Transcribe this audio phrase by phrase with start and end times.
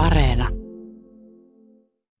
[0.00, 0.48] Areena.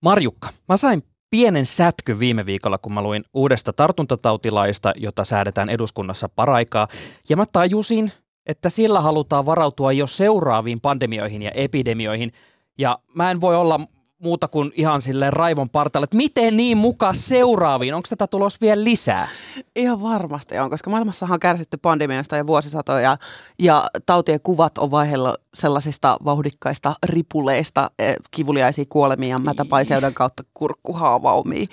[0.04, 6.28] Marjukka, mä sain pienen sätkyn viime viikolla, kun mä luin uudesta tartuntatautilaista, jota säädetään eduskunnassa
[6.28, 6.88] paraikaa.
[7.28, 8.12] Ja mä tajusin,
[8.46, 12.32] että sillä halutaan varautua jo seuraaviin pandemioihin ja epidemioihin.
[12.78, 13.80] Ja mä en voi olla
[14.22, 17.94] muuta kuin ihan sille raivon partalle, että miten niin mukaan seuraaviin?
[17.94, 19.28] Onko tätä tulos vielä lisää?
[19.76, 23.16] Ihan varmasti on, koska maailmassahan on kärsitty pandemiasta ja vuosisatoja
[23.58, 31.68] ja tautien kuvat on vaihella sellaisista vauhdikkaista ripuleista, eh, kivuliaisia kuolemia, mätäpaiseuden kautta kurkkuhaavaumiin.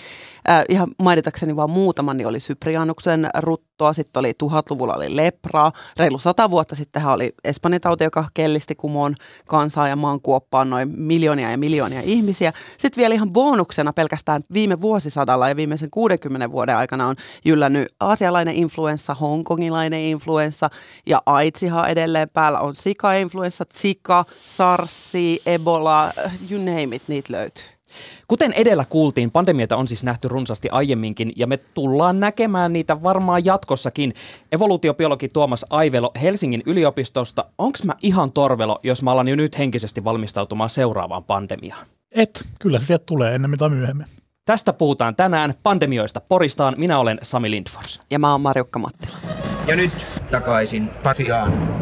[0.50, 3.30] Äh, ihan mainitakseni vaan muutaman, niin oli Syprianuksen
[3.78, 9.16] ruttoa, sitten oli tuhatluvulla oli lepraa, reilu sata vuotta sittenhän oli espanjatauti, joka kellisti kumoon
[9.50, 12.54] kansaa ja maan kuoppaan noin miljoonia ja miljoonia ihmisiä.
[12.78, 18.56] Sitten vielä ihan bonuksena pelkästään viime vuosisadalla ja viimeisen 60 vuoden aikana on jyllännyt aasialainen
[18.56, 20.70] influenssa, hongkongilainen influenssa
[21.06, 26.12] ja AIDSihan edelleen päällä on sika-influenssa, Zika, SARSi, Ebola,
[26.52, 27.77] you name it, niitä löytyy.
[28.28, 33.46] Kuten edellä kuultiin, pandemioita on siis nähty runsaasti aiemminkin ja me tullaan näkemään niitä varmaan
[33.46, 34.14] jatkossakin.
[34.52, 40.04] Evoluutiobiologi Tuomas Aivelo Helsingin yliopistosta, onko mä ihan torvelo, jos mä alan jo nyt henkisesti
[40.04, 41.88] valmistautumaan seuraavaan pandemiaan?
[42.12, 44.06] Et, kyllä se sieltä tulee ennemmin tai myöhemmin.
[44.46, 46.74] Tästä puhutaan tänään pandemioista Poristaan.
[46.78, 48.00] Minä olen Sami Lindfors.
[48.12, 49.18] Ja mä oon Marjukka Mattila.
[49.68, 49.92] Ja nyt
[50.32, 51.77] takaisin Pasiaan.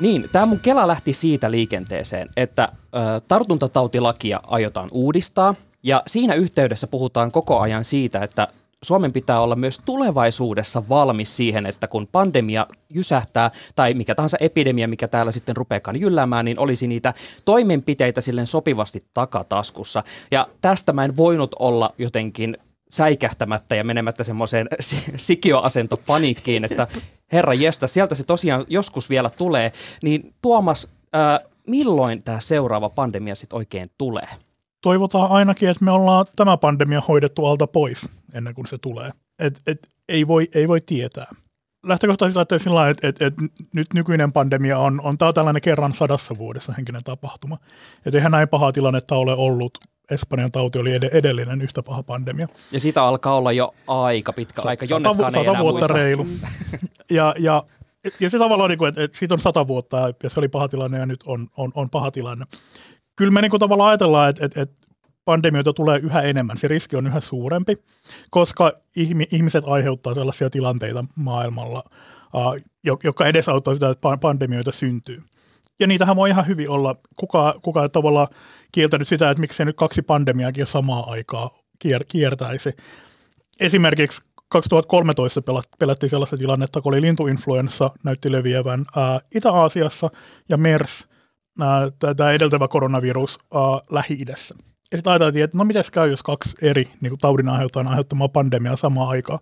[0.00, 6.86] Niin, tämä mun Kela lähti siitä liikenteeseen, että ö, tartuntatautilakia aiotaan uudistaa ja siinä yhteydessä
[6.86, 8.48] puhutaan koko ajan siitä, että
[8.82, 14.88] Suomen pitää olla myös tulevaisuudessa valmis siihen, että kun pandemia jysähtää tai mikä tahansa epidemia,
[14.88, 20.02] mikä täällä sitten rupeakaan jylläämään, niin olisi niitä toimenpiteitä silleen sopivasti takataskussa.
[20.30, 22.58] Ja tästä mä en voinut olla jotenkin
[22.90, 24.68] säikähtämättä ja menemättä semmoiseen
[25.16, 26.86] sikioasentopaniikkiin, että
[27.32, 29.72] herra jesta, sieltä se tosiaan joskus vielä tulee.
[30.02, 34.28] Niin Tuomas, ää, milloin tämä seuraava pandemia sitten oikein tulee?
[34.82, 39.10] Toivotaan ainakin, että me ollaan tämä pandemia hoidettu alta pois ennen kuin se tulee.
[39.38, 39.78] Et, et,
[40.08, 41.26] ei, voi, ei voi tietää.
[41.86, 43.34] Lähtökohtaisesti ajattelen sillä lailla, että et, et
[43.74, 47.58] nyt nykyinen pandemia on, on tällainen kerran sadassa vuodessa henkinen tapahtuma.
[48.06, 49.78] Että eihän näin pahaa tilannetta ole ollut
[50.10, 52.48] Espanjan tauti oli edellinen yhtä paha pandemia.
[52.72, 55.92] Ja siitä alkaa olla jo aika pitkä aika, jonnetkaan sata, sata vuotta muista.
[55.92, 56.26] reilu.
[57.10, 57.62] ja, ja,
[58.20, 60.68] ja se tavallaan, niin kuin, että, että siitä on sata vuotta ja se oli paha
[60.68, 62.44] tilanne ja nyt on, on, on paha tilanne.
[63.16, 64.86] Kyllä me niin kuin tavallaan ajatellaan, että, että, että
[65.24, 67.74] pandemioita tulee yhä enemmän, se riski on yhä suurempi,
[68.30, 68.72] koska
[69.32, 71.82] ihmiset aiheuttaa sellaisia tilanteita maailmalla,
[73.04, 75.22] joka edesauttaa sitä, että pandemioita syntyy.
[75.80, 76.94] Ja niitähän voi ihan hyvin olla.
[77.16, 78.28] Kuka, kuka ei tavallaan
[78.72, 82.70] kieltänyt sitä, että miksei nyt kaksi pandemiaakin jo samaa aikaa kier, kiertäisi.
[83.60, 85.42] Esimerkiksi 2013
[85.78, 90.10] pelättiin sellaista tilannetta, kun oli lintuinfluenssa, näytti leviävän ää, Itä-Aasiassa
[90.48, 91.08] ja MERS,
[92.16, 93.60] tämä edeltävä koronavirus, ää,
[93.90, 94.54] Lähi-idässä.
[94.92, 98.28] Ja sitten ajateltiin, että no mitäs käy, jos kaksi eri niin kuin taudin aiheuttajan aiheuttamaa
[98.28, 99.38] pandemiaa samaan aikaan.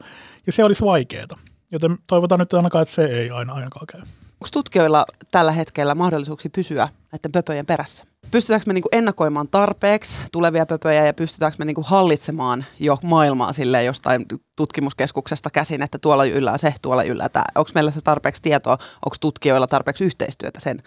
[0.46, 1.26] Ja se olisi vaikeaa.
[1.72, 4.00] Joten toivotaan nyt ainakaan, että se ei aina ainakaan käy.
[4.34, 8.04] Onko tutkijoilla tällä hetkellä mahdollisuuksia pysyä näiden pöpöjen perässä?
[8.30, 13.84] Pystytäänkö me niinku ennakoimaan tarpeeksi tulevia pöpöjä ja pystytäänkö me niinku hallitsemaan jo maailmaa sille
[13.84, 14.24] jostain
[14.56, 17.44] tutkimuskeskuksesta käsin, että tuolla yllää se, tuolla yllää tämä.
[17.54, 18.72] Onko meillä se tarpeeksi tietoa,
[19.06, 20.82] onko tutkijoilla tarpeeksi yhteistyötä sen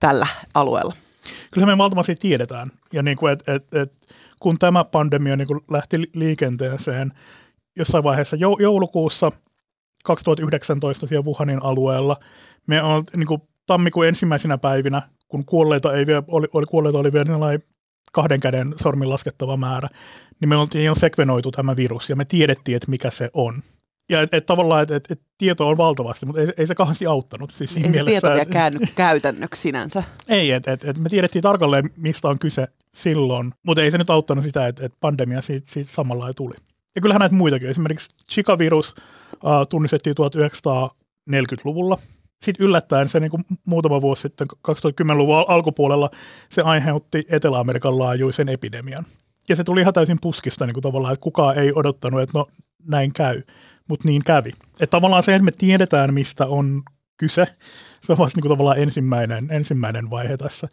[0.00, 0.94] tällä alueella?
[1.50, 2.66] Kyllä me valtavasti tiedetään.
[2.92, 3.92] Ja niin kuin, et, et, et,
[4.40, 7.12] kun tämä pandemia niin kuin lähti liikenteeseen
[7.76, 9.32] jossain vaiheessa joulukuussa
[10.04, 12.16] 2019 siellä Wuhanin alueella,
[12.66, 17.12] me on niin kuin tammikuun ensimmäisenä päivinä, kun kuolleita, ei vielä, oli, oli, kuolleita oli
[17.12, 17.58] vielä
[18.12, 19.88] kahden käden sormin laskettava määrä,
[20.40, 23.62] niin me oltiin jo sekvenoitu tämä virus ja me tiedettiin, että mikä se on.
[24.10, 27.06] Ja et, et tavallaan, että et, et tieto on valtavasti, mutta ei, ei se kauheasti
[27.06, 27.52] auttanut.
[27.54, 30.04] Siis ei se tieto vielä käänny käytännöksi sinänsä.
[30.28, 34.10] Ei, että et, et me tiedettiin tarkalleen, mistä on kyse silloin, mutta ei se nyt
[34.10, 36.54] auttanut sitä, että et pandemia siitä, siitä samalla ei tuli.
[36.94, 37.68] Ja kyllähän näitä muitakin.
[37.68, 38.94] Esimerkiksi Zika-virus
[39.32, 41.98] äh, tunnistettiin 1940-luvulla
[42.42, 46.10] sitten yllättäen se niin kuin muutama vuosi sitten, 2010-luvun alkupuolella,
[46.48, 49.04] se aiheutti Etelä-Amerikan laajuisen epidemian.
[49.48, 52.46] Ja se tuli ihan täysin puskista niin kuin tavallaan, että kukaan ei odottanut, että no
[52.88, 53.42] näin käy,
[53.88, 54.50] mutta niin kävi.
[54.72, 56.82] Että tavallaan se, että me tiedetään, mistä on
[57.16, 57.46] kyse,
[58.04, 60.68] se on vasta niin kuin tavallaan ensimmäinen, ensimmäinen vaihe tässä.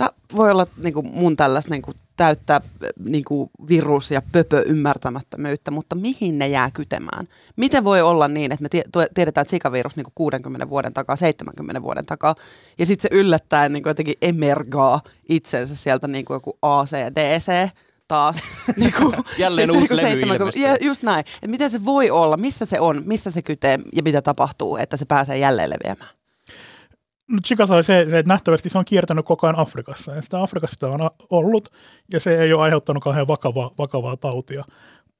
[0.00, 2.60] Tämä voi olla niin kuin mun tällaista niin kuin täyttää
[3.04, 7.28] niin kuin virus- ja pöpö ymmärtämättömyyttä, mutta mihin ne jää kytemään?
[7.56, 8.68] Miten voi olla niin, että me
[9.14, 12.34] tiedetään, että sikavirus niin kuin 60 vuoden takaa, 70 vuoden takaa,
[12.78, 17.14] ja sitten se yllättäen niin kuin jotenkin emergaa itsensä sieltä niin kuin joku AC ja
[17.14, 17.70] DC,
[18.08, 18.36] taas.
[18.76, 20.62] niin kuin, Jälleen uusi niin levy 70 ilmestyy.
[20.62, 21.20] ja Just näin.
[21.20, 24.96] Että miten se voi olla, missä se on, missä se kytee ja mitä tapahtuu, että
[24.96, 26.19] se pääsee jälleen leviämään.
[27.44, 30.14] Chicasa oli se, se, että nähtävästi se on kiertänyt koko ajan Afrikassa.
[30.14, 31.68] Ja sitä Afrikassa sitä on ollut,
[32.12, 34.64] ja se ei ole aiheuttanut kauhean vakavaa, vakavaa tautia.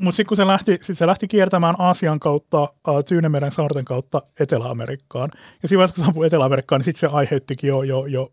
[0.01, 4.23] Mutta sitten kun se lähti, sit se lähti kiertämään Aasian kautta, äh, Tyynemeren saarten kautta
[4.41, 5.31] Etelä-Amerikkaan.
[5.63, 8.33] Ja siinä vaiheessa, kun saapui Etelä-Amerikkaan, niin sitten se aiheuttikin jo, jo, jo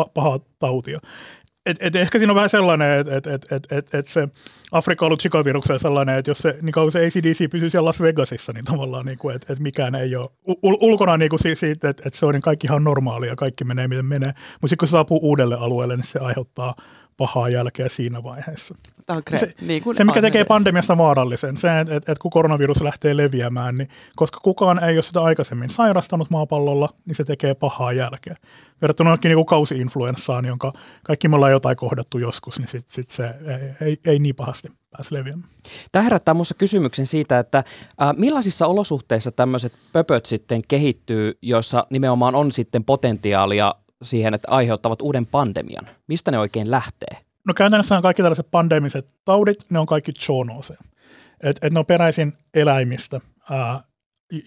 [0.00, 0.98] pa- pahaa tautia.
[1.68, 4.28] Et, et ehkä siinä on vähän sellainen, että et, et, et, et, et se
[4.72, 8.02] Afrikka on ollut Zika-viruksella sellainen, että jos se, niin kauan se ACDC pysyy siellä Las
[8.02, 11.88] Vegasissa, niin tavallaan, niin kuin, että et mikään ei ole ul, ulkona niin kuin siitä,
[11.88, 14.28] että, että se on niin kaikki ihan normaalia, kaikki menee miten menee.
[14.28, 16.74] Mutta sitten kun se saapuu uudelle alueelle, niin se aiheuttaa
[17.18, 18.74] pahaa jälkeä siinä vaiheessa.
[19.12, 20.48] Kre- Se- niin kuin Se, mikä tekee edes.
[20.48, 25.02] pandemiasta vaarallisen, se, että, että, että kun koronavirus lähtee leviämään, niin koska kukaan ei ole
[25.02, 28.36] sitä aikaisemmin sairastanut maapallolla, niin se tekee pahaa jälkeä.
[28.82, 30.72] Verrattuna johonkin niin kausi-influenssaan, jonka
[31.04, 34.68] kaikki me ollaan jotain kohdattu joskus, niin sit, sit se ei, ei, ei niin pahasti
[34.90, 35.48] pääse leviämään.
[35.92, 37.64] Tämä herättää minussa kysymyksen siitä, että
[37.98, 45.02] ää, millaisissa olosuhteissa tämmöiset pöpöt sitten kehittyy, joissa nimenomaan on sitten potentiaalia siihen, että aiheuttavat
[45.02, 45.86] uuden pandemian.
[46.06, 47.16] Mistä ne oikein lähtee?
[47.46, 50.80] No käytännössä on kaikki tällaiset pandemiset taudit, ne on kaikki zoonoseja.
[51.42, 53.80] Et, et ne on peräisin eläimistä ää,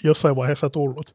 [0.04, 1.14] jossain vaiheessa tullut.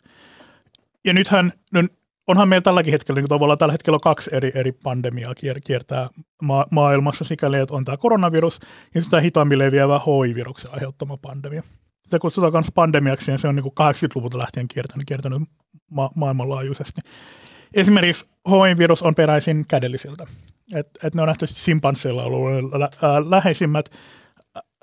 [1.04, 1.82] Ja nythän, no,
[2.26, 6.08] onhan meillä tälläkin hetkellä, niin tavallaan tällä hetkellä on kaksi eri, eri pandemiaa kier, kiertää
[6.42, 8.58] ma- maailmassa sikäli, että on tämä koronavirus
[8.94, 11.62] ja sitten tämä hitaammin leviävä HIV-viruksen aiheuttama pandemia.
[12.04, 15.42] Sitä kutsutaan myös pandemiaksi ja se on niin kuin 80-luvulta lähtien kiertänyt, kiertänyt
[15.90, 17.00] ma- maailmanlaajuisesti.
[17.74, 20.26] Esimerkiksi HIV-virus on peräisin kädellisiltä.
[20.74, 23.90] Et, et ne on nähty simpansseilla ollut lä, ää, läheisimmät,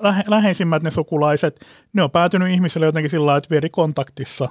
[0.01, 1.65] lähe, läheisimmät ne sukulaiset.
[1.94, 4.50] Ne on päätynyt ihmiselle jotenkin sillä lailla, että verikontaktissa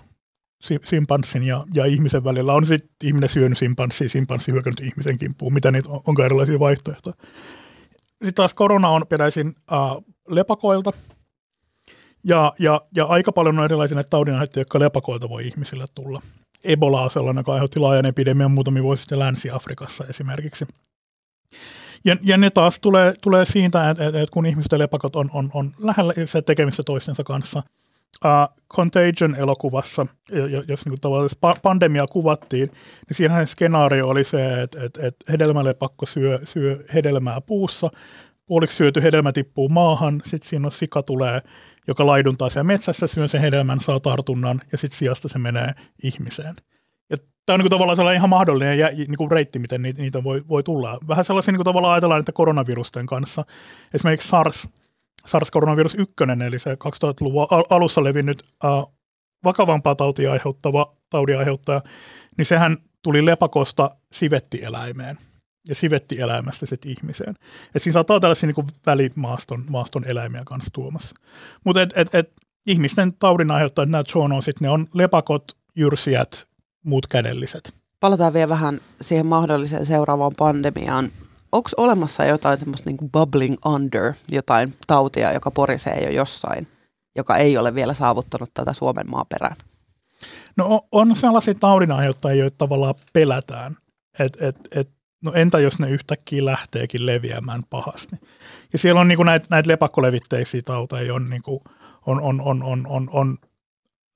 [0.62, 2.52] si- simpanssin ja, ja ihmisen välillä.
[2.52, 5.54] On sitten ihminen syönyt simpanssia, simpanssi hyökännyt ihmisen kimppuun.
[5.54, 7.16] Mitä niitä on, onko erilaisia vaihtoehtoja.
[8.10, 9.78] Sitten taas korona on peräisin ää,
[10.28, 10.92] lepakoilta.
[12.24, 16.22] Ja, ja, ja aika paljon on erilaisia näitä taudinaiheuttajia, jotka lepakoilta voi ihmisille tulla.
[16.64, 20.66] Ebola on sellainen, joka aiheutti laajan epidemian muutamia vuosia sitten Länsi-Afrikassa esimerkiksi.
[22.04, 25.70] Ja, ja ne taas tulee, tulee siitä, että, että, kun ihmisten lepakot on, on, on
[25.78, 27.62] lähellä se tekemistä toistensa kanssa.
[28.24, 32.70] Uh, Contagion-elokuvassa, jo- jo- jos niin tavallaan pa- pandemia kuvattiin,
[33.08, 37.90] niin siinähän skenaario oli se, että, että, että hedelmälepakko syö, syö hedelmää puussa,
[38.52, 41.40] puoliksi syöty hedelmä tippuu maahan, sitten siinä on sika tulee,
[41.86, 45.72] joka laiduntaa siellä metsässä, syö sen hedelmän, saa tartunnan ja sitten sijasta se menee
[46.02, 46.54] ihmiseen.
[47.08, 50.24] Tämä on niin kuin tavallaan sellainen ihan mahdollinen jä, niin kuin reitti, miten niitä, niitä
[50.24, 50.98] voi, voi tulla.
[51.08, 53.44] Vähän sellaisia niin kuin tavallaan ajatellaan, että koronavirusten kanssa.
[53.94, 54.68] Esimerkiksi SARS,
[55.26, 56.14] SARS-koronavirus 1,
[56.46, 58.94] eli se 2000-luvun al- alussa levinnyt uh,
[59.44, 61.82] vakavampaa tautia aiheuttava taudin aiheuttaja,
[62.38, 65.18] niin sehän tuli lepakosta sivettieläimeen
[65.68, 67.34] ja sivettieläimästä sitten ihmiseen.
[67.74, 71.16] Et siinä saattaa olla tällaisia niin kuin välimaaston maaston eläimiä kanssa tuomassa.
[71.64, 72.32] Mutta et, et, et,
[72.66, 76.46] ihmisten taudin aiheuttajat, nämä zoonosit, ne on lepakot, jyrsijät,
[76.84, 77.74] muut kädelliset.
[78.00, 81.08] Palataan vielä vähän siihen mahdolliseen seuraavaan pandemiaan.
[81.52, 86.68] Onko olemassa jotain semmoista niin bubbling under, jotain tautia, joka porisee jo jossain,
[87.16, 89.56] joka ei ole vielä saavuttanut tätä Suomen maaperää?
[90.56, 93.76] No on sellaisia taudinaiheuttajia, joita tavallaan pelätään.
[94.18, 94.88] Et, et, et,
[95.22, 98.16] no entä jos ne yhtäkkiä lähteekin leviämään pahasti?
[98.72, 101.62] Ja siellä on niinku näitä näit lepakkolevitteisiä tauteja, on, niinku,
[102.06, 103.38] on, on, on, on, on, on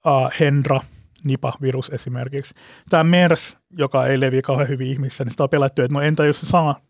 [0.07, 0.81] uh, Hendra,
[1.25, 2.55] Nipa-virus esimerkiksi.
[2.91, 6.25] Tämä MERS, joka ei leviä kauhean hyvin ihmissä, niin sitä on pelätty, että no entä
[6.25, 6.81] jos se saa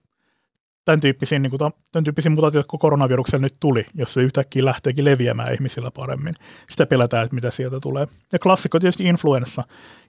[0.87, 1.59] tämän tyyppisiä, niin kuin,
[1.93, 6.35] tämän tyyppisiä mutaatioita, kun koronaviruksella nyt tuli, jos se yhtäkkiä lähteekin leviämään ihmisillä paremmin.
[6.71, 8.07] Sitä pelätään, että mitä sieltä tulee.
[8.33, 9.63] Ja klassikko tietysti influenssa.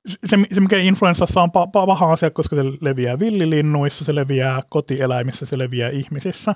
[0.07, 5.45] Se, se mikä influenssassa on pa- paha asia, koska se leviää villilinnuissa, se leviää kotieläimissä,
[5.45, 6.55] se leviää ihmisissä.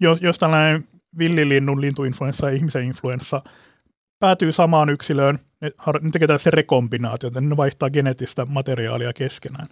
[0.00, 0.84] Jos, jos tällainen
[1.18, 3.42] villilinnun lintuinfluenssa ja ihmisen influenssa
[4.18, 9.66] päätyy samaan yksilöön, ne, har- ne tekee tällaisen rekombinaation, ne vaihtaa geneettistä materiaalia keskenään.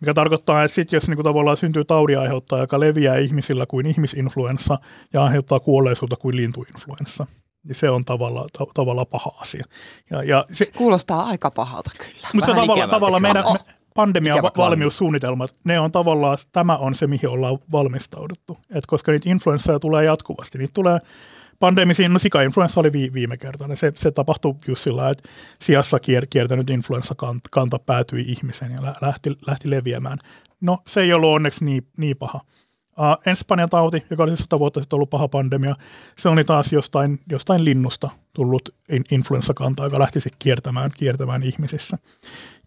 [0.00, 4.78] Mikä tarkoittaa, että sit jos niinku tavallaan syntyy taudin aiheuttaja, joka leviää ihmisillä kuin ihmisinfluenssa
[5.12, 7.26] ja aiheuttaa kuolleisuutta kuin lintuinfluenssa,
[7.64, 9.64] niin se on tavallaan, ta- tavallaan paha asia.
[10.10, 12.28] Ja, ja se, Kuulostaa aika pahalta kyllä.
[12.34, 13.58] mutta se tavallaan, ikävältä tavallaan meidän kyllä.
[13.66, 18.58] me, pandemian Ikävä va- valmiussuunnitelmat, ne on tavallaan, tämä on se, mihin ollaan valmistauduttu.
[18.74, 20.98] Et koska niitä influensseja tulee jatkuvasti, niitä tulee
[21.60, 23.76] pandemisiin, no sika-influenssa oli vi- viime kertana.
[23.76, 25.28] Se, se tapahtui just sillä että
[25.62, 30.18] sijassa kier- kiertänyt influenssakanta päätyi ihmiseen ja lä- lähti, lähti leviämään.
[30.60, 32.40] No se ei ollut onneksi niin, niin paha.
[32.90, 35.74] Uh, Espanjan tauti, joka oli siis sata vuotta sitten ollut paha pandemia,
[36.18, 41.98] se oli taas jostain, jostain linnusta tullut in- influenssakanta, joka lähti sitten kiertämään, kiertämään ihmisissä.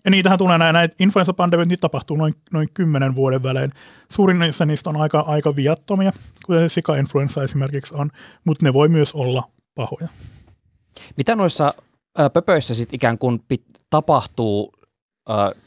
[0.05, 3.71] Ja niitähän tulee näin, näitä influenssapandemioita, niitä tapahtuu noin, noin 10 vuoden välein.
[4.11, 6.11] Suurin osa niistä on aika, aika viattomia,
[6.45, 8.09] kuten sika-influenssa esimerkiksi on,
[8.45, 9.43] mutta ne voi myös olla
[9.75, 10.07] pahoja.
[11.17, 11.73] Mitä noissa
[12.19, 14.73] ö, pöpöissä sitten ikään kuin pit, tapahtuu,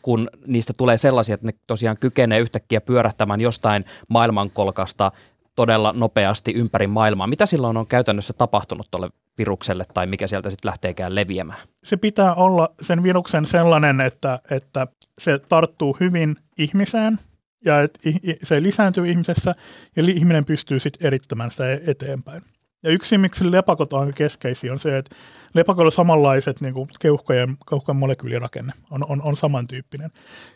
[0.02, 5.12] kun niistä tulee sellaisia, että ne tosiaan kykenee yhtäkkiä pyörähtämään jostain maailmankolkasta
[5.55, 7.26] todella nopeasti ympäri maailmaa.
[7.26, 11.59] Mitä silloin on käytännössä tapahtunut tuolle virukselle tai mikä sieltä sitten lähteekään leviämään?
[11.85, 14.87] Se pitää olla sen viruksen sellainen, että, että
[15.21, 17.19] se tarttuu hyvin ihmiseen
[17.64, 18.00] ja että
[18.43, 19.55] se lisääntyy ihmisessä
[19.97, 22.43] ja ihminen pystyy sitten erittämään sitä eteenpäin.
[22.83, 25.16] Ja yksi, miksi lepakot on keskeisiä, on se, että
[25.55, 30.11] lepakoilla samanlaiset niin kuin keuhkojen, keuhkojen molekyylirakenne on, on, on samantyyppinen.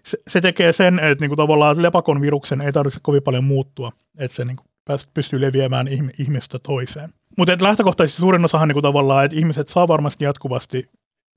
[0.06, 3.92] Se, se tekee sen, että niin kuin tavallaan lepakon viruksen ei tarvitse kovin paljon muuttua,
[4.18, 7.10] että se niin kuin pystyy leviämään ihmistä toiseen.
[7.38, 10.88] Mutta lähtökohtaisesti suurin osahan niin tavallaan, että ihmiset saa varmasti jatkuvasti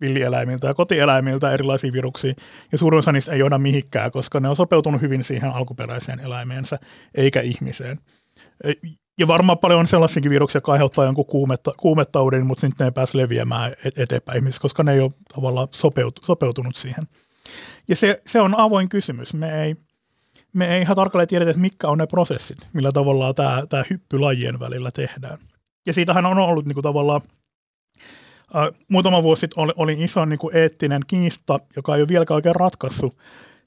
[0.02, 2.34] villieläimiltä ja kotieläimiltä erilaisia viruksia,
[2.72, 6.80] ja suurin osa niistä ei johda mihinkään, koska ne on sopeutunut hyvin siihen alkuperäiseen eläimeensä,
[7.16, 8.00] eikä ihmiseen.
[9.20, 12.92] Ja varmaan paljon on sellaisiakin viruksia, jotka aiheuttaa jonkun kuumetta, kuumetaudin, mutta sitten ne ei
[12.92, 15.68] pääse leviämään eteenpäin ihmisissä, koska ne ei ole tavallaan
[16.22, 17.04] sopeutunut siihen.
[17.88, 19.34] Ja se, se on avoin kysymys.
[19.34, 19.76] Me ei,
[20.54, 24.20] me ei ihan tarkalleen tiedetä, että mitkä on ne prosessit, millä tavalla tämä, tämä hyppy
[24.20, 25.38] lajien välillä tehdään.
[25.86, 27.22] Ja siitähän on ollut niin kuin tavallaan,
[28.56, 32.36] äh, muutama vuosi sitten oli, oli iso niin kuin eettinen kiista, joka ei ole vieläkään
[32.36, 33.18] oikein ratkaissut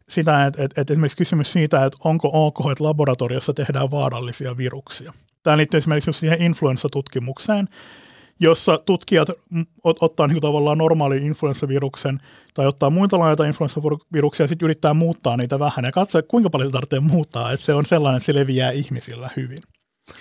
[0.08, 5.12] sitä, että, että, että esimerkiksi kysymys siitä, että onko ok, että laboratoriossa tehdään vaarallisia viruksia.
[5.42, 7.68] Tämä liittyy esimerkiksi siihen influenssatutkimukseen,
[8.40, 9.28] jossa tutkijat
[9.84, 12.20] ottaa niin tavallaan normaali influenssaviruksen
[12.54, 16.68] tai ottaa muita laajoita influenssaviruksia ja sitten yrittää muuttaa niitä vähän ja katsoa, kuinka paljon
[16.68, 19.58] se tarvitsee muuttaa, että se on sellainen, että se leviää ihmisillä hyvin.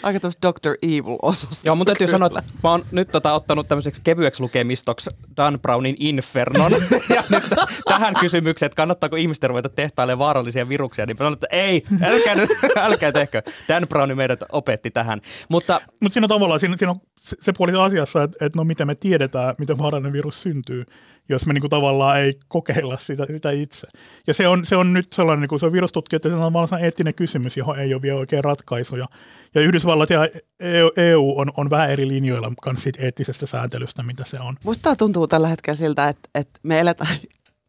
[0.03, 0.75] Aika tuossa Dr.
[0.81, 1.65] Evil-osusta.
[1.65, 5.95] Joo, mun täytyy sanoa, että mä oon nyt tota, ottanut tämmöiseksi kevyeksi lukemistoksi Dan Brownin
[5.99, 6.71] Infernon.
[7.15, 7.43] ja nyt
[7.85, 12.35] tähän kysymykseen, että kannattaako ihmisten ruveta tehtailemaan vaarallisia viruksia, niin mä sanon, että ei, älkää
[12.35, 13.41] nyt, älkää tehkö.
[13.67, 15.21] Dan Browni meidät opetti tähän.
[15.49, 17.01] Mutta Mut siinä on tavallaan, siinä, siinä on
[17.41, 20.85] se puoli asiassa, että, että no miten me tiedetään, miten vaarallinen virus syntyy
[21.29, 23.87] jos me niin kuin tavallaan ei kokeilla sitä, sitä itse.
[24.27, 27.15] Ja se on, se on nyt sellainen, niin kuin se on virustutkijoiden se on eettinen
[27.15, 29.07] kysymys, johon ei ole vielä oikein ratkaisuja.
[29.55, 30.29] Ja Yhdysvallat ja
[30.59, 34.57] EU, EU on, on vähän eri linjoilla kanssa siitä eettisestä sääntelystä, mitä se on.
[34.63, 37.15] Musta tuntuu tällä hetkellä siltä, että, että me eletään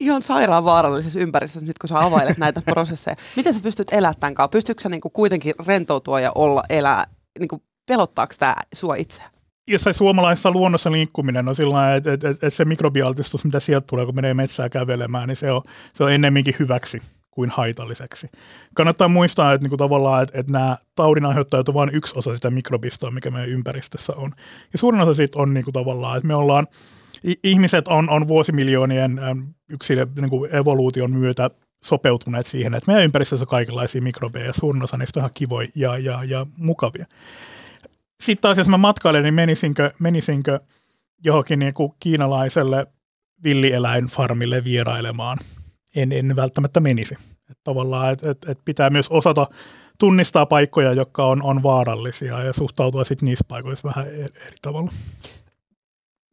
[0.00, 3.16] ihan sairaan vaarallisessa ympäristössä nyt, kun sä availet näitä prosesseja.
[3.36, 4.48] Miten sä pystyt elämään tämän kanssa?
[4.48, 7.06] Pystytkö sä niin kuin kuitenkin rentoutua ja olla, elää,
[7.38, 9.22] niin kuin pelottaako tämä sua itse?
[9.76, 14.06] Se suomalaisessa luonnossa liikkuminen on sillä että et, et, et se mikrobialtistus, mitä sieltä tulee,
[14.06, 15.62] kun menee metsää kävelemään, niin se on,
[15.94, 18.28] se on ennemminkin hyväksi kuin haitalliseksi.
[18.74, 22.50] Kannattaa muistaa, että niinku tavallaan, että, että nämä taudin aiheuttajat on vain yksi osa sitä
[22.50, 24.32] mikrobistoa, mikä meidän ympäristössä on.
[24.72, 26.66] Ja suurin osa siitä on niinku tavallaan, että me ollaan,
[27.44, 29.20] ihmiset on, on vuosimiljoonien
[29.68, 31.50] yksilö, niin evoluution myötä
[31.84, 35.68] sopeutuneet siihen, että meidän ympäristössä on kaikenlaisia mikrobeja ja suurin osa niistä on ihan kivoja
[35.74, 37.06] ja, ja, ja mukavia
[38.22, 40.60] sitten taas jos mä matkailen, niin menisinkö, menisinkö
[41.24, 42.86] johonkin niin kuin kiinalaiselle
[43.44, 45.38] villieläinfarmille vierailemaan?
[45.96, 47.16] En, en välttämättä menisi.
[47.50, 49.46] Et tavallaan, että et, et pitää myös osata
[49.98, 54.92] tunnistaa paikkoja, jotka on, on vaarallisia ja suhtautua sitten niissä paikoissa vähän eri, eri tavalla.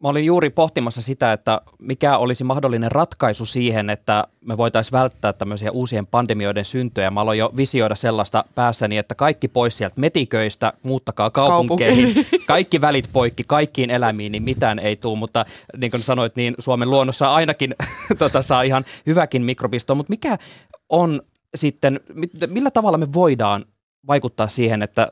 [0.03, 5.33] Mä olin juuri pohtimassa sitä, että mikä olisi mahdollinen ratkaisu siihen, että me voitaisiin välttää
[5.33, 7.11] tämmöisiä uusien pandemioiden syntyjä.
[7.11, 13.09] Mä aloin jo visioida sellaista päässäni, että kaikki pois sieltä metiköistä, muuttakaa kaupunkeihin, kaikki välit
[13.13, 15.17] poikki, kaikkiin elämiin, niin mitään ei tule.
[15.17, 15.45] Mutta
[15.77, 17.75] niin kuin sanoit, niin Suomen luonnossa ainakin
[18.19, 19.95] tota, saa ihan hyväkin mikrobistoa.
[19.95, 20.37] Mutta mikä
[20.89, 21.21] on
[21.55, 21.99] sitten,
[22.47, 23.65] millä tavalla me voidaan
[24.07, 25.07] vaikuttaa siihen, että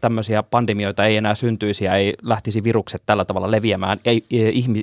[0.00, 4.24] tämmöisiä pandemioita ei enää syntyisi ja ei lähtisi virukset tällä tavalla leviämään ei,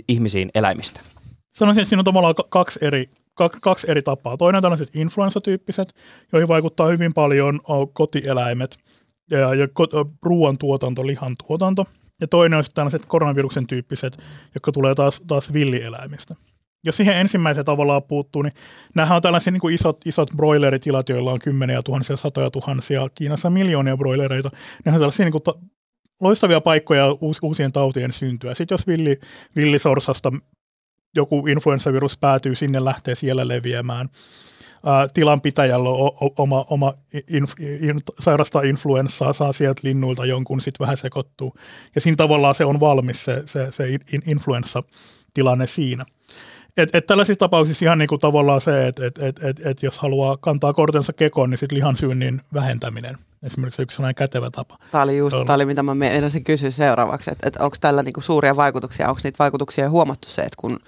[0.07, 1.01] ihmisiin eläimistä?
[1.50, 4.38] Sanoisin, että siinä on tavallaan kaksi eri, kaksi, kaksi eri tapaa.
[4.38, 5.93] Toinen on tällaiset influenssatyyppiset,
[6.31, 7.59] joihin vaikuttaa hyvin paljon
[7.93, 8.77] kotieläimet
[9.31, 9.67] ja, ja
[10.21, 11.85] ruoantuotanto, lihantuotanto.
[12.21, 14.17] Ja toinen on tällaiset koronaviruksen tyyppiset,
[14.55, 16.35] jotka tulee taas, taas villieläimistä
[16.85, 18.53] jos siihen ensimmäiseen tavallaan puuttuu, niin
[18.95, 23.50] nämähän on tällaisia niin kuin isot, isot broileritilat, joilla on kymmeniä tuhansia, satoja tuhansia, Kiinassa
[23.50, 24.51] miljoonia broilereita.
[24.85, 25.59] Nehän on tällaisia niin kuin ta-
[26.21, 28.53] loistavia paikkoja uus, uusien tautien syntyä.
[28.53, 29.19] Sitten jos villi,
[29.55, 30.31] villisorsasta
[31.15, 34.09] joku influenssavirus päätyy sinne, lähtee siellä leviämään.
[34.85, 36.93] Ää, tilanpitäjällä on oma, oma
[37.27, 41.53] inf, in, sairastaa influenssaa, saa sieltä linnuilta jonkun, sitten vähän sekoittuu.
[41.95, 46.05] Ja siinä tavallaan se on valmis se, se, se in, influenssatilanne siinä.
[46.77, 49.99] Et, et tällaisissa tapauksissa ihan niin kuin tavallaan se, että et, et, et, et jos
[49.99, 54.77] haluaa kantaa kortensa kekoon, niin sitten lihansyynnin vähentäminen esimerkiksi yksi sellainen kätevä tapa.
[54.91, 58.13] Tämä oli just, tämä oli mitä mä meinasin kysyä seuraavaksi, että, että onko tällä niin
[58.13, 60.79] kuin suuria vaikutuksia, onko niitä vaikutuksia huomattu se, että kun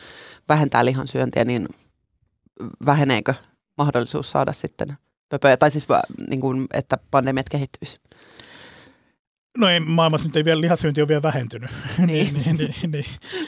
[0.49, 1.67] vähentää lihansyöntiä, niin
[2.85, 3.33] väheneekö
[3.77, 4.97] mahdollisuus saada sitten
[5.29, 5.87] pöpöjä, tai siis
[6.29, 7.99] niin kuin, että pandemiat kehittyisi?
[9.57, 11.71] No ei, maailmassa nyt ei vielä lihasyönti ole vielä vähentynyt.
[12.07, 12.33] Niin.
[12.33, 13.05] niin, niin, niin.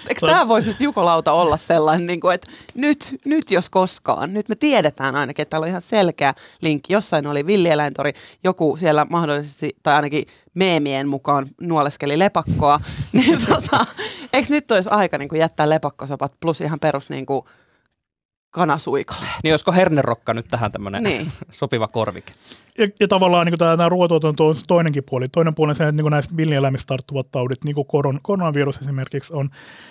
[0.10, 4.50] Eikö tämä voisi nyt Jukolauta olla sellainen, niin kuin, että nyt, nyt jos koskaan, nyt
[4.50, 6.94] me tiedetään ainakin, että täällä on ihan selkeä linkki.
[6.94, 12.80] Jossain oli villieläintori, joku siellä mahdollisesti, tai ainakin meemien mukaan nuoleskeli lepakkoa,
[13.14, 13.86] niin tota,
[14.34, 17.46] eikö nyt olisi aika niin kuin jättää lepakkosopat plus ihan perus niin kuin,
[18.56, 19.26] kanasuikale.
[19.44, 21.28] Niin olisiko hernerokka nyt tähän tämmöinen niin.
[21.52, 22.34] sopiva korvike?
[22.78, 25.28] Ja, ja tavallaan niin tämä, tämä ruoatuotanto on toinenkin puoli.
[25.30, 29.34] Toinen puoli on se, että niin näistä villieläimistä tarttuvat taudit, niin kuin koron, koronavirus esimerkiksi
[29.34, 29.50] on,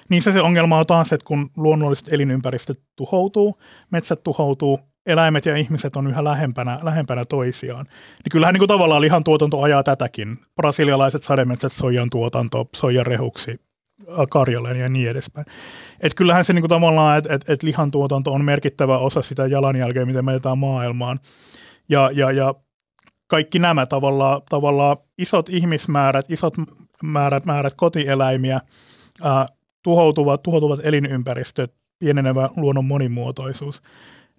[0.09, 3.59] niin se, se ongelma on taas, että kun luonnolliset elinympäristöt tuhoutuu,
[3.91, 7.85] metsät tuhoutuu, eläimet ja ihmiset on yhä lähempänä, lähempänä toisiaan.
[7.85, 10.39] Niin kyllähän niin kuin tavallaan lihan tuotanto ajaa tätäkin.
[10.57, 13.61] Brasilialaiset sademetsät soijan tuotanto, soijan rehuksi,
[14.31, 15.47] Karjaleen ja niin edespäin.
[16.01, 20.25] Et kyllähän se niinku tavallaan, että et, et lihantuotanto on merkittävä osa sitä jalanjälkeä, miten
[20.25, 21.21] me maailmaan.
[21.89, 22.55] Ja, ja, ja
[23.27, 26.55] kaikki nämä tavallaan, tavallaan isot ihmismäärät, isot
[27.03, 28.61] määrät, määrät kotieläimiä,
[29.23, 29.47] ää,
[29.83, 33.83] tuhoutuvat, tuhoutuvat elinympäristöt, pienenevä luonnon monimuotoisuus.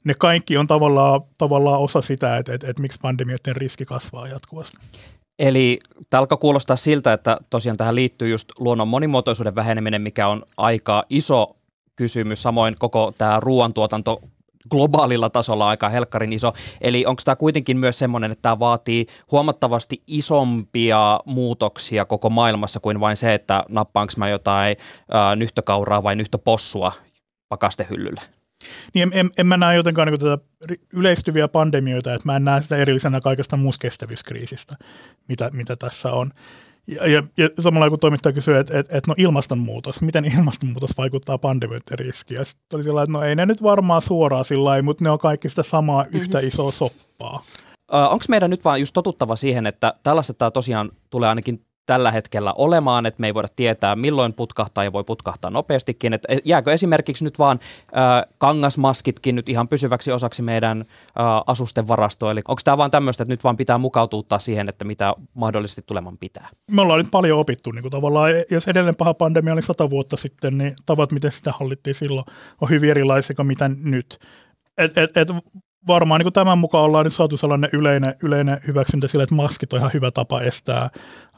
[0.04, 4.78] Ne kaikki on tavallaan, tavallaan osa sitä, että, että, että miksi pandemioiden riski kasvaa jatkuvasti.
[5.40, 10.44] Eli tämä alkaa kuulostaa siltä, että tosiaan tähän liittyy just luonnon monimuotoisuuden väheneminen, mikä on
[10.58, 11.56] aika iso
[11.96, 12.42] kysymys.
[12.42, 14.22] Samoin koko tämä ruoantuotanto
[14.70, 16.54] globaalilla tasolla aika helkkarin iso.
[16.82, 23.00] Eli onko tämä kuitenkin myös semmoinen, että tämä vaatii huomattavasti isompia muutoksia koko maailmassa kuin
[23.00, 24.78] vain se, että nappaanko mä jotain
[25.16, 26.92] äh, nyhtökauraa vai nyhtöpossua
[27.50, 28.35] pakastehyllylle?
[28.94, 30.38] Niin en, en, en mä näe jotenkaan niin tätä
[30.94, 34.76] yleistyviä pandemioita, että mä en näe sitä erillisenä kaikesta muusta kestävyyskriisistä,
[35.28, 36.32] mitä, mitä tässä on.
[36.88, 41.38] Ja, ja, ja samalla kun toimittaja kysyy, että et, et no ilmastonmuutos, miten ilmastonmuutos vaikuttaa
[41.38, 42.38] pandemioiden riskiin?
[42.38, 45.10] Ja sitten oli sillä että no ei ne nyt varmaan suoraan sillä lailla, mutta ne
[45.10, 46.22] on kaikki sitä samaa mm-hmm.
[46.22, 47.42] yhtä isoa soppaa.
[47.92, 52.54] Onko meidän nyt vaan just totuttava siihen, että tällaista tämä tosiaan tulee ainakin tällä hetkellä
[52.54, 56.14] olemaan, että me ei voida tietää milloin putkahtaa ja voi putkahtaa nopeastikin.
[56.14, 57.60] Että jääkö esimerkiksi nyt vaan
[57.98, 63.24] äh, kangasmaskitkin nyt ihan pysyväksi osaksi meidän äh, asusten varastoa, eli onko tämä vaan tämmöistä,
[63.24, 66.50] että nyt vaan pitää mukautua siihen, että mitä mahdollisesti tuleman pitää?
[66.72, 70.18] Me ollaan nyt paljon opittu niin kuin tavallaan, jos edellinen paha pandemia oli sata vuotta
[70.18, 72.26] sitten, niin tavat, miten sitä hallittiin silloin,
[72.62, 74.20] on hyvin erilaisia kuin mitä nyt.
[74.78, 75.28] Et, et, et
[75.88, 79.80] varmaan niin tämän mukaan ollaan nyt saatu sellainen yleinen, yleinen hyväksyntä sille, että maskit on
[79.80, 80.90] ihan hyvä tapa estää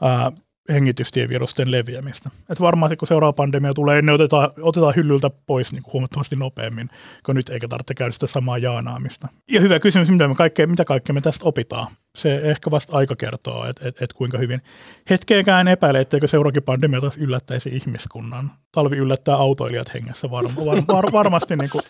[0.02, 0.32] ää,
[0.68, 2.30] hengitystievirusten leviämistä.
[2.50, 6.90] Et varmaan kun seuraava pandemia tulee, ne otetaan, otetaan hyllyltä pois niin kuin huomattavasti nopeammin,
[7.26, 9.28] kun nyt eikä tarvitse käydä sitä samaa jaanaamista.
[9.50, 11.86] Ja hyvä kysymys, mitä, me kaikkea, mitä kaikkea me tästä opitaan.
[12.16, 14.62] Se ehkä vasta aika kertoo, että et, et kuinka hyvin.
[15.10, 18.50] Hetkeäkään epäile, etteikö seuraavakin pandemia taas yllättäisi ihmiskunnan.
[18.72, 21.82] Talvi yllättää autoilijat hengessä varma, var, var, varmasti niin kuin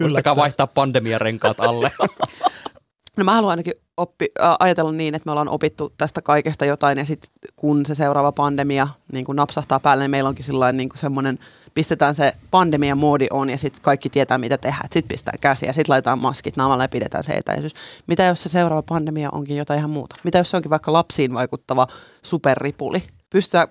[0.00, 0.36] yllättää.
[0.36, 1.90] vaihtaa pandemiarenkaat alle.
[3.16, 6.98] No mä haluan ainakin oppi, äh, ajatella niin, että me ollaan opittu tästä kaikesta jotain
[6.98, 11.38] ja sitten kun se seuraava pandemia niin kun napsahtaa päälle, niin meillä onkin niin semmoinen,
[11.74, 14.88] pistetään se pandemia moodi on ja sitten kaikki tietää mitä tehdään.
[14.92, 17.74] Sitten pistää käsiä, sitten laitetaan maskit naamalle ja pidetään se etäisyys.
[18.06, 20.16] Mitä jos se seuraava pandemia onkin jotain ihan muuta?
[20.24, 21.86] Mitä jos se onkin vaikka lapsiin vaikuttava
[22.22, 23.02] superripuli?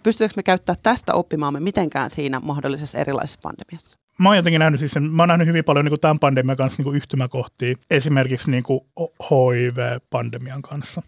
[0.03, 4.02] pystyykö me käyttää tästä oppimaamme mitenkään siinä mahdollisessa erilaisessa pandemiassa?
[4.19, 6.80] Mä oon jotenkin nähnyt, siis sen, mä oon nähnyt hyvin paljon niin tämän pandemian kanssa
[6.80, 8.82] niin kuin yhtymäkohtia, esimerkiksi niin kuin
[9.30, 11.02] HIV-pandemian kanssa.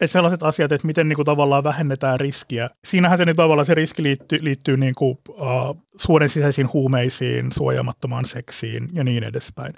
[0.00, 2.70] Että sellaiset asiat, että miten niin kuin, tavallaan vähennetään riskiä.
[2.84, 8.24] Siinähän se niin, tavallaan se riski liittyy, liittyy niin kuin, uh, suoden sisäisiin huumeisiin, suojaamattomaan
[8.26, 9.74] seksiin ja niin edespäin.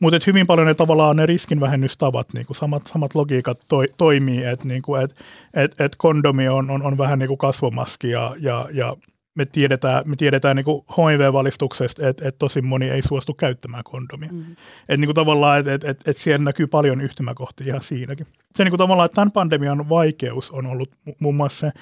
[0.00, 4.68] Mutta hyvin paljon ne tavallaan ne riskinvähennystavat, niin kuin samat, samat logiikat toi, toimii, että
[4.68, 5.16] niinku, et,
[5.54, 8.96] et, et kondomi on, on, on vähän niin kuin kasvomaski ja, ja, ja
[9.34, 14.32] me tiedetään, me tiedetään niin HIV-valistuksesta, että, että tosi moni ei suostu käyttämään kondomia.
[14.32, 14.52] Mm-hmm.
[14.88, 18.26] Että niin tavallaan, että, että, että, että siellä näkyy paljon yhtymäkohtia ihan siinäkin.
[18.54, 21.72] Se niin kuin tavallaan, että tämän pandemian vaikeus on ollut muun muassa se,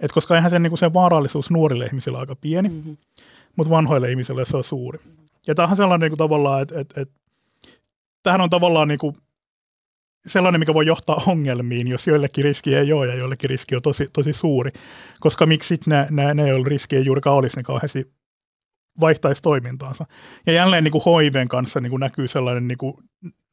[0.00, 2.96] että koska eihän se, niin kuin se vaarallisuus nuorille ihmisille aika pieni, mm-hmm.
[3.56, 4.98] mutta vanhoille ihmisille se on suuri.
[5.46, 7.14] Ja tämähän sellainen niin kuin tavallaan, että, että, että
[8.22, 9.14] tähän on tavallaan niin kuin
[10.26, 14.08] sellainen, mikä voi johtaa ongelmiin, jos joillekin riski ei ole ja joillekin riski on tosi,
[14.12, 14.70] tosi suuri.
[15.20, 18.12] Koska miksi ne, ne, ne joille riski ei juurikaan olisi, ne kauheasti
[19.00, 20.06] vaihtaisi toimintaansa.
[20.46, 22.94] Ja jälleen niin kuin HIVn kanssa niin kuin näkyy sellainen, niin kuin,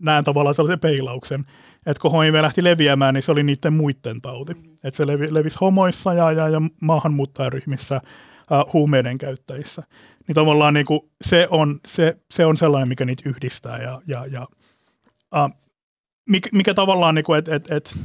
[0.01, 1.45] näen tavallaan sellaisen peilauksen,
[1.85, 4.53] että kun HIV lähti leviämään, niin se oli niiden muiden tauti.
[4.83, 9.83] Että se levi, levisi homoissa ja, ja, ja maahanmuuttajaryhmissä, äh, huumeiden käyttäjissä.
[10.27, 14.25] Niin tavallaan niin kuin se, on, se, se on sellainen, mikä niitä yhdistää ja, ja,
[14.25, 14.47] ja
[15.35, 15.51] äh,
[16.31, 17.95] mikä, mikä tavallaan, niin että et, et,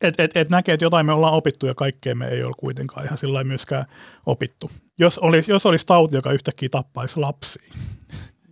[0.00, 3.06] et, et, et näkee, että jotain me ollaan opittu ja kaikkea me ei ole kuitenkaan
[3.06, 3.84] ihan sillä myöskään
[4.26, 4.70] opittu.
[4.98, 7.72] Jos olisi, jos olisi tauti, joka yhtäkkiä tappaisi lapsia,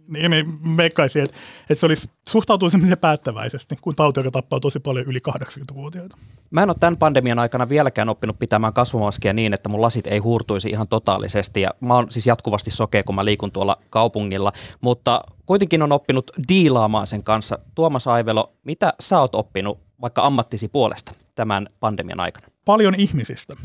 [0.08, 1.36] Niin, niin veikkaisin, että,
[1.70, 6.16] että se olisi, suhtautuisi päättäväisesti, kun tauti, joka tappaa tosi paljon yli 80-vuotiaita.
[6.50, 10.18] Mä en ole tämän pandemian aikana vieläkään oppinut pitämään kasvomaskia niin, että mun lasit ei
[10.18, 11.60] huurtuisi ihan totaalisesti.
[11.60, 14.52] Ja mä oon siis jatkuvasti sokea, kun mä liikun tuolla kaupungilla.
[14.80, 17.58] Mutta kuitenkin on oppinut diilaamaan sen kanssa.
[17.74, 22.46] Tuomas Aivelo, mitä sä oot oppinut vaikka ammattisi puolesta tämän pandemian aikana?
[22.64, 23.56] Paljon ihmisistä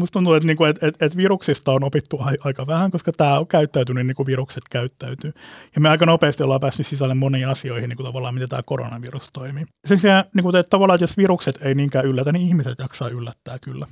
[0.00, 3.46] musta tuntuu, että, niinku, että, että, että viruksista on opittu aika vähän, koska tämä on
[3.46, 5.32] käyttäytynyt niin kuin virukset käyttäytyy.
[5.74, 9.30] Ja me aika nopeasti ollaan päässyt sisälle moniin asioihin, niin kuin tavallaan miten tämä koronavirus
[9.32, 9.64] toimii.
[9.84, 13.08] Sen sijaan, niin kuin, että tavallaan, että jos virukset ei niinkään yllätä, niin ihmiset jaksaa
[13.08, 13.86] yllättää kyllä.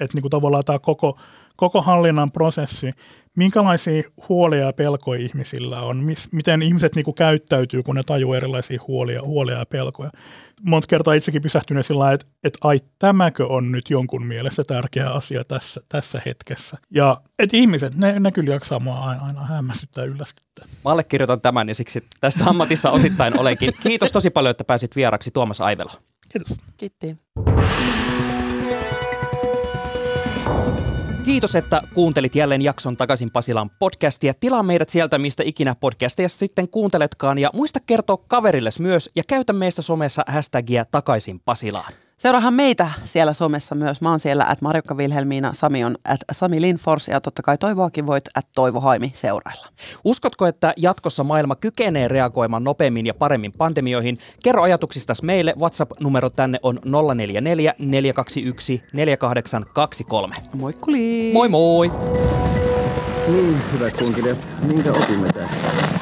[0.00, 1.18] Että niin kuin tavallaan tämä koko
[1.56, 2.92] koko hallinnan prosessi,
[3.36, 8.34] minkälaisia huolia ja pelkoja ihmisillä on, mis, miten ihmiset niin kuin käyttäytyy, kun ne tajuu
[8.34, 10.10] erilaisia huolia, huolia ja pelkoja.
[10.62, 15.44] Monta kertaa itsekin pysähtynyt sillä että, että ai tämäkö on nyt jonkun mielestä tärkeä asia
[15.44, 16.76] tässä, tässä hetkessä.
[16.90, 20.66] Ja että ihmiset, ne, ne kyllä jaksaa mua aina, aina hämmästyttää ja yllästyttää.
[20.84, 23.70] Mä allekirjoitan tämän ja siksi tässä ammatissa osittain olenkin.
[23.82, 25.90] Kiitos tosi paljon, että pääsit vieraksi Tuomas Aivelo.
[26.32, 26.60] Kiitos.
[26.76, 27.16] Kiitti.
[31.24, 34.34] Kiitos, että kuuntelit jälleen jakson takaisin Pasilan podcastia.
[34.34, 37.38] Tilaa meidät sieltä, mistä ikinä podcasteja sitten kuunteletkaan.
[37.38, 41.92] Ja muista kertoa kaverilles myös ja käytä meistä somessa hashtagia takaisin Pasilaan.
[42.24, 44.00] Seuraahan meitä siellä somessa myös.
[44.00, 48.06] Mä oon siellä, että Marjukka Vilhelmiina, Sami on at Sami Linfors ja totta kai Toivoakin
[48.06, 49.66] voit at Toivo Haimi seurailla.
[50.04, 54.18] Uskotko, että jatkossa maailma kykenee reagoimaan nopeammin ja paremmin pandemioihin?
[54.42, 55.54] Kerro ajatuksista meille.
[55.60, 56.78] WhatsApp-numero tänne on
[57.14, 60.34] 044 421 4823.
[60.54, 61.30] Moikkuli!
[61.32, 61.90] Moi moi!
[63.28, 65.93] Niin, hyvät kunkilijat, minkä opimme tästä?